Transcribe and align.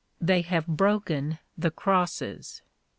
They 0.19 0.41
have 0.41 0.65
broken 0.65 1.37
the 1.55 1.69
crosses! 1.69 2.63